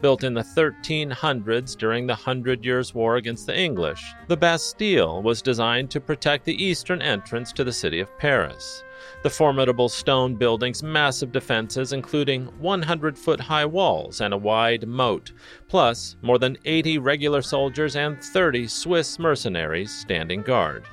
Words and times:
Built 0.00 0.22
in 0.22 0.34
the 0.34 0.42
1300s 0.42 1.76
during 1.76 2.06
the 2.06 2.14
Hundred 2.14 2.64
Years' 2.64 2.94
War 2.94 3.16
against 3.16 3.46
the 3.46 3.58
English, 3.58 4.00
the 4.28 4.36
Bastille 4.36 5.22
was 5.22 5.42
designed 5.42 5.90
to 5.90 6.00
protect 6.00 6.44
the 6.44 6.62
eastern 6.62 7.02
entrance 7.02 7.52
to 7.54 7.64
the 7.64 7.72
city 7.72 7.98
of 7.98 8.16
Paris. 8.18 8.84
The 9.24 9.30
formidable 9.30 9.88
stone 9.88 10.36
building's 10.36 10.84
massive 10.84 11.32
defenses, 11.32 11.92
including 11.92 12.46
100 12.60 13.18
foot 13.18 13.40
high 13.40 13.66
walls 13.66 14.20
and 14.20 14.32
a 14.32 14.38
wide 14.38 14.86
moat, 14.86 15.32
plus 15.66 16.16
more 16.22 16.38
than 16.38 16.58
80 16.64 16.98
regular 16.98 17.42
soldiers 17.42 17.96
and 17.96 18.22
30 18.22 18.68
Swiss 18.68 19.18
mercenaries 19.18 19.92
standing 19.92 20.42
guard. 20.42 20.84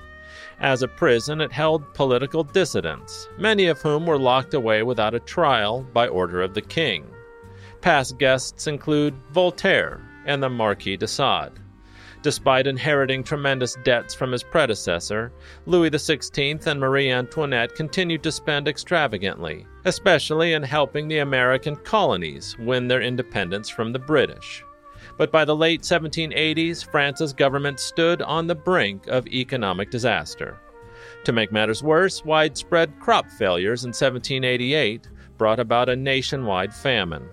As 0.59 0.81
a 0.81 0.87
prison, 0.87 1.41
it 1.41 1.51
held 1.51 1.93
political 1.93 2.43
dissidents, 2.43 3.29
many 3.37 3.67
of 3.67 3.81
whom 3.81 4.07
were 4.07 4.17
locked 4.17 4.55
away 4.55 4.81
without 4.81 5.13
a 5.13 5.19
trial 5.19 5.83
by 5.93 6.07
order 6.07 6.41
of 6.41 6.53
the 6.53 6.61
king. 6.61 7.05
Past 7.85 8.17
guests 8.17 8.65
include 8.65 9.13
Voltaire 9.31 10.01
and 10.25 10.41
the 10.41 10.49
Marquis 10.49 10.97
de 10.97 11.07
Sade. 11.07 11.51
Despite 12.23 12.65
inheriting 12.65 13.23
tremendous 13.23 13.77
debts 13.83 14.15
from 14.15 14.31
his 14.31 14.41
predecessor, 14.41 15.31
Louis 15.67 15.91
XVI 15.91 16.65
and 16.65 16.79
Marie 16.79 17.11
Antoinette 17.11 17.75
continued 17.75 18.23
to 18.23 18.31
spend 18.31 18.67
extravagantly, 18.67 19.67
especially 19.85 20.53
in 20.53 20.63
helping 20.63 21.07
the 21.07 21.19
American 21.19 21.75
colonies 21.75 22.57
win 22.57 22.87
their 22.87 23.03
independence 23.03 23.69
from 23.69 23.93
the 23.93 23.99
British. 23.99 24.63
But 25.19 25.31
by 25.31 25.45
the 25.45 25.55
late 25.55 25.83
1780s, 25.83 26.89
France's 26.89 27.33
government 27.33 27.79
stood 27.79 28.23
on 28.23 28.47
the 28.47 28.55
brink 28.55 29.05
of 29.05 29.27
economic 29.27 29.91
disaster. 29.91 30.57
To 31.25 31.31
make 31.31 31.51
matters 31.51 31.83
worse, 31.83 32.25
widespread 32.25 32.99
crop 32.99 33.29
failures 33.29 33.83
in 33.83 33.89
1788 33.89 35.07
brought 35.37 35.59
about 35.59 35.87
a 35.87 35.95
nationwide 35.95 36.73
famine 36.73 37.29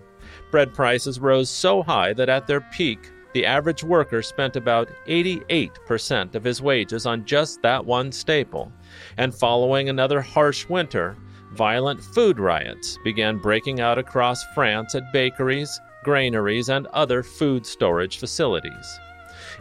bread 0.52 0.72
prices 0.72 1.18
rose 1.18 1.50
so 1.50 1.82
high 1.82 2.12
that 2.12 2.28
at 2.28 2.46
their 2.46 2.60
peak, 2.60 3.10
the 3.32 3.46
average 3.46 3.82
worker 3.82 4.22
spent 4.22 4.54
about 4.54 4.90
88% 5.08 6.34
of 6.34 6.44
his 6.44 6.60
wages 6.60 7.06
on 7.06 7.24
just 7.24 7.62
that 7.62 7.84
one 7.84 8.12
staple. 8.12 8.70
And 9.16 9.34
following 9.34 9.88
another 9.88 10.20
harsh 10.20 10.68
winter, 10.68 11.16
violent 11.52 12.02
food 12.02 12.38
riots 12.38 12.98
began 13.02 13.38
breaking 13.38 13.80
out 13.80 13.98
across 13.98 14.44
France 14.54 14.94
at 14.94 15.12
bakeries, 15.12 15.80
granaries, 16.04 16.68
and 16.68 16.86
other 16.88 17.22
food 17.22 17.64
storage 17.66 18.18
facilities. 18.18 19.00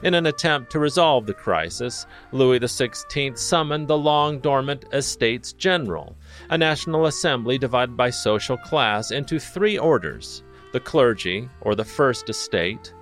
In 0.03 0.16
an 0.16 0.25
attempt 0.25 0.72
to 0.72 0.80
resolve 0.80 1.25
the 1.25 1.34
crisis, 1.34 2.06
Louis 2.31 2.59
XVI 2.59 3.38
summoned 3.38 3.88
the 3.88 3.97
long 3.97 4.39
dormant 4.39 4.86
Estates 4.92 5.53
General, 5.53 6.16
a 6.50 6.58
national 6.58 7.06
assembly 7.06 7.58
divided 7.58 7.95
by 7.95 8.09
social 8.09 8.58
class 8.58 9.12
into 9.12 9.39
three 9.39 9.78
orders 9.78 10.44
the 10.72 10.80
clergy, 10.80 11.50
or 11.61 11.75
the 11.75 11.86
first 11.86 12.30
estate, 12.30 12.94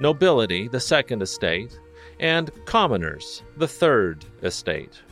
nobility, 0.00 0.68
the 0.68 0.80
second 0.80 1.22
estate, 1.22 1.78
and 2.20 2.50
commoners, 2.64 3.42
the 3.56 3.68
third 3.68 4.24
estate. 4.42 5.02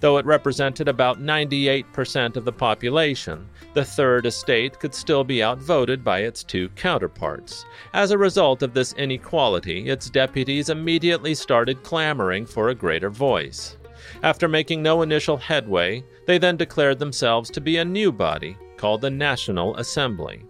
Though 0.00 0.18
it 0.18 0.26
represented 0.26 0.88
about 0.88 1.20
98% 1.20 2.36
of 2.36 2.44
the 2.44 2.52
population, 2.52 3.48
the 3.74 3.84
third 3.84 4.26
estate 4.26 4.78
could 4.78 4.94
still 4.94 5.24
be 5.24 5.42
outvoted 5.42 6.04
by 6.04 6.20
its 6.20 6.44
two 6.44 6.68
counterparts. 6.70 7.64
As 7.94 8.10
a 8.10 8.18
result 8.18 8.62
of 8.62 8.74
this 8.74 8.92
inequality, 8.94 9.88
its 9.88 10.10
deputies 10.10 10.70
immediately 10.70 11.34
started 11.34 11.82
clamoring 11.82 12.46
for 12.46 12.68
a 12.68 12.74
greater 12.74 13.10
voice. 13.10 13.76
After 14.22 14.48
making 14.48 14.82
no 14.82 15.02
initial 15.02 15.36
headway, 15.36 16.04
they 16.26 16.38
then 16.38 16.56
declared 16.56 16.98
themselves 16.98 17.50
to 17.50 17.60
be 17.60 17.78
a 17.78 17.84
new 17.84 18.12
body 18.12 18.56
called 18.76 19.00
the 19.00 19.10
National 19.10 19.76
Assembly 19.76 20.44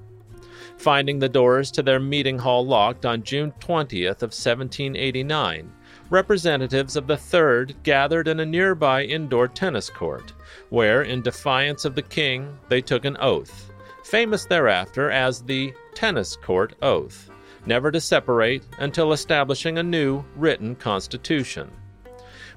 finding 0.79 1.19
the 1.19 1.29
doors 1.29 1.71
to 1.73 1.83
their 1.83 2.01
meeting 2.01 2.39
hall 2.39 2.65
locked 2.65 3.05
on 3.05 3.23
June 3.23 3.53
20th 3.61 4.23
of 4.23 4.33
1789. 4.33 5.73
Representatives 6.09 6.97
of 6.97 7.07
the 7.07 7.17
Third 7.17 7.75
gathered 7.83 8.29
in 8.29 8.41
a 8.41 8.47
nearby 8.47 9.03
indoor 9.05 9.49
tennis 9.49 9.91
court, 9.91 10.33
where, 10.71 11.03
in 11.03 11.21
defiance 11.21 11.85
of 11.85 11.95
the 11.95 12.03
king, 12.03 12.57
they 12.69 12.81
took 12.81 13.05
an 13.05 13.17
oath, 13.21 13.71
famous 14.05 14.47
thereafter 14.47 15.11
as 15.11 15.43
the 15.43 15.75
Tennis 15.95 16.37
Court 16.37 16.75
Oath, 16.81 17.29
never 17.67 17.91
to 17.91 18.01
separate 18.01 18.63
until 18.79 19.13
establishing 19.13 19.79
a 19.79 19.83
new 19.83 20.25
written 20.37 20.77
constitution. 20.77 21.71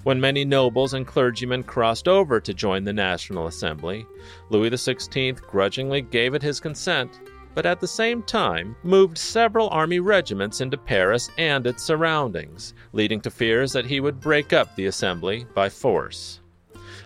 When 0.03 0.21
many 0.21 0.45
nobles 0.45 0.93
and 0.93 1.05
clergymen 1.05 1.63
crossed 1.63 2.07
over 2.07 2.39
to 2.39 2.53
join 2.53 2.83
the 2.83 2.93
National 2.93 3.47
Assembly, 3.47 4.05
Louis 4.49 4.69
XVI 4.69 5.41
grudgingly 5.41 6.01
gave 6.01 6.33
it 6.33 6.41
his 6.41 6.59
consent 6.59 7.19
but 7.53 7.65
at 7.65 7.79
the 7.79 7.87
same 7.87 8.23
time 8.23 8.75
moved 8.83 9.17
several 9.17 9.69
army 9.69 9.99
regiments 9.99 10.61
into 10.61 10.77
Paris 10.77 11.29
and 11.37 11.67
its 11.67 11.83
surroundings, 11.83 12.73
leading 12.93 13.21
to 13.21 13.31
fears 13.31 13.71
that 13.73 13.85
he 13.85 13.99
would 13.99 14.19
break 14.19 14.53
up 14.53 14.75
the 14.75 14.85
assembly 14.85 15.45
by 15.53 15.69
force. 15.69 16.39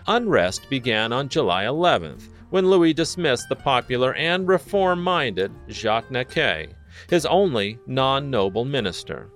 Unrest 0.06 0.68
began 0.70 1.12
on 1.12 1.28
July 1.28 1.64
11th 1.64 2.28
when 2.50 2.70
Louis 2.70 2.92
dismissed 2.92 3.48
the 3.48 3.56
popular 3.56 4.14
and 4.14 4.46
reform 4.46 5.02
minded 5.02 5.50
Jacques 5.68 6.10
Necker, 6.10 6.66
his 7.08 7.26
only 7.26 7.78
non 7.86 8.30
noble 8.30 8.64
minister. 8.64 9.28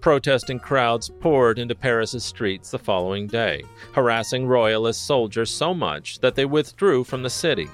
Protesting 0.00 0.60
crowds 0.60 1.10
poured 1.20 1.58
into 1.58 1.74
Paris's 1.74 2.22
streets 2.22 2.70
the 2.70 2.78
following 2.78 3.26
day, 3.26 3.64
harassing 3.92 4.46
royalist 4.46 5.04
soldiers 5.04 5.50
so 5.50 5.74
much 5.74 6.20
that 6.20 6.36
they 6.36 6.44
withdrew 6.44 7.02
from 7.02 7.24
the 7.24 7.30
city. 7.30 7.68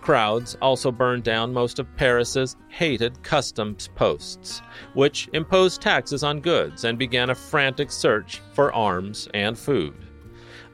Crowds 0.00 0.56
also 0.62 0.90
burned 0.90 1.24
down 1.24 1.52
most 1.52 1.78
of 1.78 1.94
Paris's 1.96 2.56
hated 2.68 3.22
customs 3.22 3.88
posts, 3.94 4.62
which 4.94 5.28
imposed 5.32 5.80
taxes 5.80 6.24
on 6.24 6.40
goods 6.40 6.84
and 6.84 6.98
began 6.98 7.30
a 7.30 7.34
frantic 7.34 7.90
search 7.90 8.40
for 8.52 8.72
arms 8.72 9.28
and 9.34 9.58
food. 9.58 9.94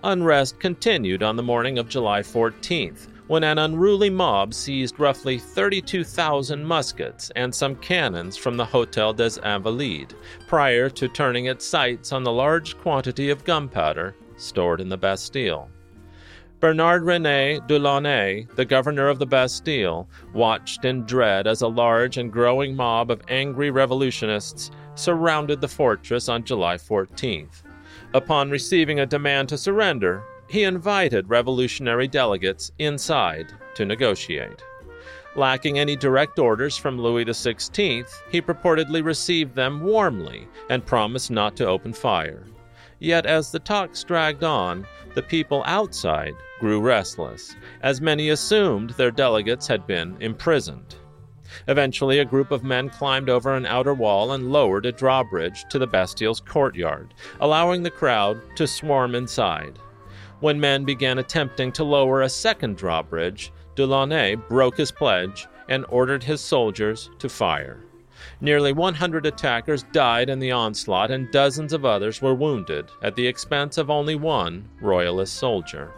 Unrest 0.04 0.60
continued 0.60 1.22
on 1.22 1.37
the 1.37 1.42
morning 1.42 1.78
of 1.78 1.88
July 1.88 2.20
14th, 2.20 3.09
when 3.26 3.42
an 3.42 3.59
unruly 3.59 4.09
mob 4.09 4.54
seized 4.54 5.00
roughly 5.00 5.38
32,000 5.38 6.64
muskets 6.64 7.31
and 7.34 7.53
some 7.53 7.75
cannons 7.76 8.37
from 8.37 8.56
the 8.56 8.64
Hotel 8.64 9.12
des 9.12 9.41
Invalides, 9.43 10.14
prior 10.47 10.88
to 10.91 11.08
turning 11.08 11.47
its 11.47 11.66
sights 11.66 12.12
on 12.12 12.22
the 12.22 12.32
large 12.32 12.78
quantity 12.78 13.31
of 13.31 13.44
gunpowder 13.44 14.14
stored 14.37 14.81
in 14.81 14.88
the 14.88 14.97
Bastille. 14.97 15.69
Bernard 16.59 17.03
René 17.03 17.61
Delaunay, 17.69 18.49
the 18.56 18.65
governor 18.65 19.09
of 19.09 19.19
the 19.19 19.27
Bastille, 19.27 20.09
watched 20.33 20.87
in 20.87 21.05
dread 21.05 21.47
as 21.47 21.61
a 21.61 21.69
large 21.69 22.17
and 22.17 22.33
growing 22.33 22.75
mob 22.75 23.11
of 23.11 23.21
angry 23.28 23.71
revolutionists 23.71 24.71
surrounded 24.94 25.61
the 25.61 25.69
fortress 25.69 26.31
on 26.31 26.44
July 26.44 26.77
14th. 26.77 27.62
Upon 28.15 28.49
receiving 28.49 29.00
a 29.00 29.06
demand 29.06 29.50
to 29.50 29.59
surrender, 29.59 30.25
he 30.49 30.65
invited 30.65 31.28
revolutionary 31.28 32.09
delegates 32.09 32.73
inside 32.78 33.53
to 33.75 33.84
negotiate. 33.84 34.62
Lacking 35.34 35.78
any 35.78 35.94
direct 35.94 36.38
orders 36.38 36.78
from 36.78 36.99
Louis 36.99 37.27
XVI, 37.27 38.09
he 38.31 38.41
purportedly 38.41 39.05
received 39.05 39.55
them 39.55 39.82
warmly 39.82 40.49
and 40.70 40.87
promised 40.87 41.31
not 41.31 41.55
to 41.56 41.67
open 41.67 41.93
fire. 41.93 42.44
Yet, 42.98 43.26
as 43.26 43.52
the 43.52 43.58
talks 43.58 44.04
dragged 44.04 44.43
on, 44.43 44.87
the 45.14 45.22
people 45.22 45.62
outside 45.66 46.34
grew 46.60 46.81
restless, 46.81 47.54
as 47.82 48.00
many 48.00 48.31
assumed 48.31 48.90
their 48.90 49.10
delegates 49.10 49.66
had 49.66 49.87
been 49.87 50.16
imprisoned. 50.20 50.96
Eventually, 51.69 52.19
a 52.19 52.25
group 52.25 52.50
of 52.50 52.64
men 52.64 52.88
climbed 52.88 53.28
over 53.28 53.54
an 53.54 53.66
outer 53.66 53.94
wall 53.94 54.32
and 54.32 54.50
lowered 54.50 54.87
a 54.87 54.93
drawbridge 54.93 55.64
to 55.70 55.78
the 55.78 55.87
Bastille's 55.87 56.40
courtyard, 56.40 57.14
allowing 57.40 57.82
the 57.82 57.90
crowd 57.90 58.40
to 58.56 58.66
swarm 58.66 59.14
inside. 59.14 59.78
When 60.40 60.60
men 60.60 60.84
began 60.84 61.19
attempting 61.19 61.72
to 61.72 61.84
lower 61.84 62.22
a 62.22 62.28
second 62.28 62.76
drawbridge, 62.76 63.52
Delaunay 63.75 64.37
broke 64.49 64.76
his 64.76 64.90
pledge 64.90 65.46
and 65.69 65.84
ordered 65.88 66.25
his 66.25 66.40
soldiers 66.40 67.10
to 67.19 67.28
fire. 67.28 67.82
Nearly 68.40 68.72
100 68.72 69.26
attackers 69.26 69.82
died 69.92 70.28
in 70.28 70.38
the 70.38 70.52
onslaught, 70.52 71.10
and 71.10 71.30
dozens 71.30 71.72
of 71.72 71.84
others 71.84 72.22
were 72.22 72.34
wounded 72.34 72.90
at 73.02 73.16
the 73.16 73.26
expense 73.26 73.78
of 73.78 73.90
only 73.90 74.14
one 74.14 74.68
Royalist 74.80 75.34
soldier. 75.34 75.92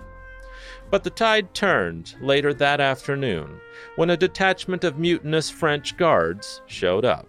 But 0.91 1.05
the 1.05 1.11
tide 1.11 1.53
turned 1.55 2.15
later 2.21 2.55
that 2.55 2.81
afternoon 2.81 3.61
when 3.97 4.11
a 4.11 4.17
detachment 4.17 4.85
of 4.85 4.99
mutinous 4.99 5.51
French 5.51 5.97
guards 5.97 6.63
showed 6.67 7.05
up. 7.05 7.29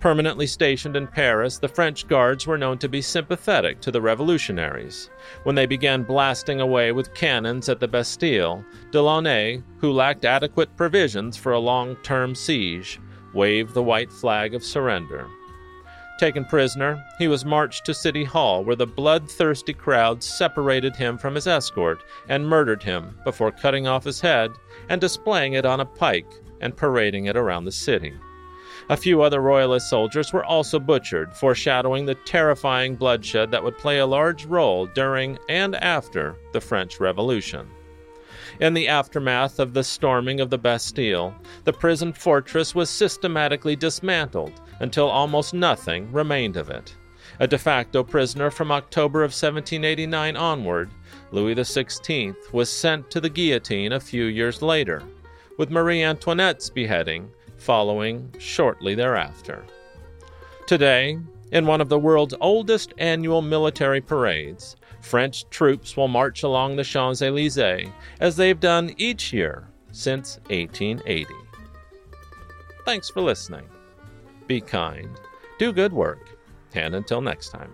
Permanently 0.00 0.46
stationed 0.46 0.96
in 0.96 1.06
Paris, 1.06 1.56
the 1.56 1.66
French 1.66 2.06
guards 2.06 2.46
were 2.46 2.58
known 2.58 2.76
to 2.76 2.90
be 2.90 3.00
sympathetic 3.00 3.80
to 3.80 3.90
the 3.90 4.02
revolutionaries. 4.02 5.08
When 5.44 5.54
they 5.54 5.64
began 5.64 6.02
blasting 6.02 6.60
away 6.60 6.92
with 6.92 7.14
cannons 7.14 7.70
at 7.70 7.80
the 7.80 7.88
Bastille, 7.88 8.62
Delaunay, 8.90 9.62
who 9.78 9.92
lacked 9.92 10.26
adequate 10.26 10.76
provisions 10.76 11.38
for 11.38 11.52
a 11.52 11.58
long 11.58 11.96
term 12.02 12.34
siege, 12.34 13.00
waved 13.34 13.74
the 13.74 13.82
white 13.82 14.12
flag 14.12 14.54
of 14.54 14.64
surrender. 14.64 15.28
Taken 16.18 16.44
prisoner, 16.44 17.04
he 17.18 17.26
was 17.26 17.44
marched 17.44 17.84
to 17.86 17.94
City 17.94 18.22
Hall, 18.22 18.64
where 18.64 18.76
the 18.76 18.86
bloodthirsty 18.86 19.72
crowd 19.74 20.22
separated 20.22 20.94
him 20.94 21.18
from 21.18 21.34
his 21.34 21.48
escort 21.48 22.04
and 22.28 22.48
murdered 22.48 22.84
him 22.84 23.18
before 23.24 23.50
cutting 23.50 23.88
off 23.88 24.04
his 24.04 24.20
head 24.20 24.52
and 24.88 25.00
displaying 25.00 25.54
it 25.54 25.66
on 25.66 25.80
a 25.80 25.84
pike 25.84 26.32
and 26.60 26.76
parading 26.76 27.26
it 27.26 27.36
around 27.36 27.64
the 27.64 27.72
city. 27.72 28.14
A 28.90 28.96
few 28.96 29.22
other 29.22 29.40
Royalist 29.40 29.88
soldiers 29.88 30.32
were 30.32 30.44
also 30.44 30.78
butchered, 30.78 31.34
foreshadowing 31.34 32.06
the 32.06 32.14
terrifying 32.14 32.96
bloodshed 32.96 33.50
that 33.50 33.64
would 33.64 33.78
play 33.78 33.98
a 33.98 34.06
large 34.06 34.44
role 34.44 34.86
during 34.86 35.38
and 35.48 35.74
after 35.76 36.36
the 36.52 36.60
French 36.60 37.00
Revolution. 37.00 37.68
In 38.60 38.74
the 38.74 38.88
aftermath 38.88 39.58
of 39.58 39.74
the 39.74 39.84
storming 39.84 40.40
of 40.40 40.50
the 40.50 40.58
Bastille, 40.58 41.34
the 41.64 41.72
prison 41.72 42.12
fortress 42.12 42.74
was 42.74 42.90
systematically 42.90 43.76
dismantled 43.76 44.60
until 44.80 45.08
almost 45.08 45.54
nothing 45.54 46.10
remained 46.12 46.56
of 46.56 46.70
it. 46.70 46.94
A 47.40 47.46
de 47.46 47.58
facto 47.58 48.04
prisoner 48.04 48.50
from 48.50 48.70
October 48.70 49.20
of 49.20 49.30
1789 49.30 50.36
onward, 50.36 50.90
Louis 51.32 51.54
XVI 51.54 52.34
was 52.52 52.70
sent 52.70 53.10
to 53.10 53.20
the 53.20 53.28
guillotine 53.28 53.92
a 53.92 54.00
few 54.00 54.24
years 54.24 54.62
later, 54.62 55.02
with 55.58 55.70
Marie 55.70 56.02
Antoinette's 56.02 56.70
beheading 56.70 57.30
following 57.56 58.32
shortly 58.38 58.94
thereafter. 58.94 59.64
Today, 60.66 61.18
in 61.50 61.66
one 61.66 61.80
of 61.80 61.88
the 61.88 61.98
world's 61.98 62.34
oldest 62.40 62.92
annual 62.98 63.42
military 63.42 64.00
parades, 64.00 64.76
French 65.04 65.48
troops 65.50 65.96
will 65.96 66.08
march 66.08 66.42
along 66.42 66.76
the 66.76 66.82
Champs 66.82 67.20
Elysees 67.20 67.90
as 68.20 68.36
they've 68.36 68.58
done 68.58 68.94
each 68.96 69.34
year 69.34 69.68
since 69.92 70.38
1880. 70.48 71.26
Thanks 72.86 73.10
for 73.10 73.20
listening. 73.20 73.68
Be 74.46 74.62
kind, 74.62 75.10
do 75.58 75.72
good 75.72 75.92
work, 75.92 76.38
and 76.72 76.94
until 76.94 77.20
next 77.20 77.50
time. 77.50 77.70